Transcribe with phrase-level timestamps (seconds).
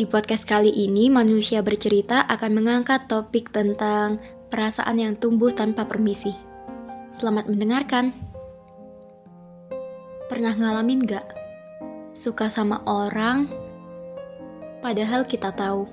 [0.00, 4.16] Di podcast kali ini, manusia bercerita akan mengangkat topik tentang
[4.48, 6.32] perasaan yang tumbuh tanpa permisi.
[7.12, 8.16] Selamat mendengarkan.
[10.32, 11.28] Pernah ngalamin gak?
[12.16, 13.52] Suka sama orang,
[14.80, 15.84] padahal kita tahu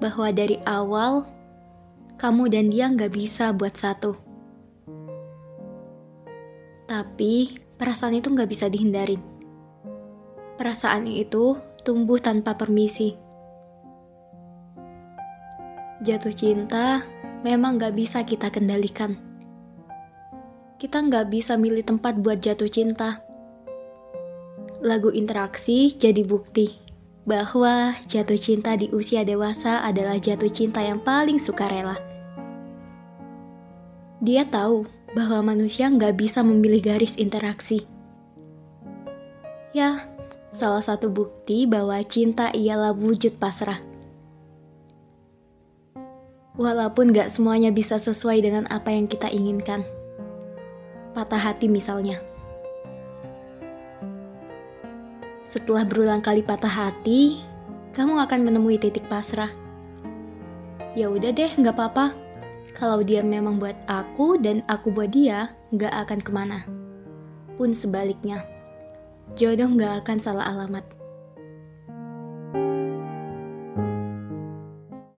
[0.00, 1.28] bahwa dari awal
[2.16, 4.16] kamu dan dia gak bisa buat satu.
[6.88, 9.20] Tapi perasaan itu gak bisa dihindarin.
[10.56, 13.28] Perasaan itu tumbuh tanpa permisi
[16.00, 17.04] Jatuh cinta
[17.44, 19.20] memang gak bisa kita kendalikan.
[20.80, 23.20] Kita gak bisa milih tempat buat jatuh cinta.
[24.80, 26.80] Lagu interaksi jadi bukti
[27.28, 32.00] bahwa jatuh cinta di usia dewasa adalah jatuh cinta yang paling sukarela.
[34.24, 37.84] Dia tahu bahwa manusia nggak bisa memilih garis interaksi.
[39.76, 40.08] Ya,
[40.48, 43.89] salah satu bukti bahwa cinta ialah wujud pasrah.
[46.58, 49.86] Walaupun gak semuanya bisa sesuai dengan apa yang kita inginkan.
[51.14, 52.18] Patah hati misalnya.
[55.46, 57.42] Setelah berulang kali patah hati,
[57.94, 59.50] kamu akan menemui titik pasrah.
[60.94, 62.14] Ya udah deh, gak apa-apa.
[62.74, 66.58] Kalau dia memang buat aku dan aku buat dia, gak akan ke mana.
[67.58, 68.46] Pun sebaliknya,
[69.34, 70.99] jodoh gak akan salah alamat.